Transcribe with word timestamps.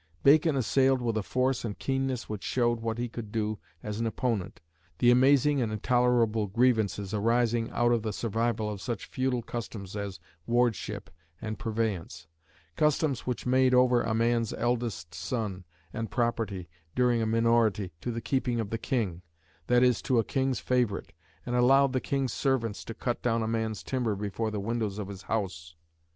Bacon 0.23 0.55
assailed 0.55 0.99
with 0.99 1.15
a 1.15 1.21
force 1.21 1.63
and 1.63 1.77
keenness 1.77 2.27
which 2.27 2.41
showed 2.43 2.79
what 2.79 2.97
he 2.97 3.07
could 3.07 3.31
do 3.31 3.59
as 3.83 3.99
an 3.99 4.07
opponent, 4.07 4.59
the 4.97 5.11
amazing 5.11 5.61
and 5.61 5.71
intolerable 5.71 6.47
grievances 6.47 7.13
arising 7.13 7.69
out 7.69 7.91
of 7.91 8.01
the 8.01 8.11
survival 8.11 8.67
of 8.67 8.81
such 8.81 9.05
feudal 9.05 9.43
customs 9.43 9.95
as 9.95 10.19
Wardship 10.47 11.11
and 11.39 11.59
Purveyance; 11.59 12.25
customs 12.75 13.27
which 13.27 13.45
made 13.45 13.75
over 13.75 14.01
a 14.01 14.15
man's 14.15 14.53
eldest 14.53 15.13
son 15.13 15.65
and 15.93 16.09
property, 16.09 16.67
during 16.95 17.21
a 17.21 17.27
minority, 17.27 17.91
to 18.01 18.09
the 18.09 18.21
keeping 18.21 18.59
of 18.59 18.71
the 18.71 18.79
King, 18.79 19.21
that 19.67 19.83
is, 19.83 20.01
to 20.01 20.17
a 20.17 20.23
King's 20.23 20.59
favourite, 20.59 21.13
and 21.45 21.55
allowed 21.55 21.93
the 21.93 22.01
King's 22.01 22.33
servants 22.33 22.83
to 22.85 22.95
cut 22.95 23.21
down 23.21 23.43
a 23.43 23.47
man's 23.47 23.83
timber 23.83 24.15
before 24.15 24.49
the 24.49 24.59
windows 24.59 24.97
of 24.97 25.09
his 25.09 25.21
house. 25.21 25.75